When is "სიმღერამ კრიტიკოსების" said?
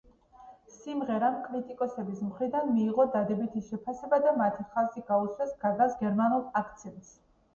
0.75-2.23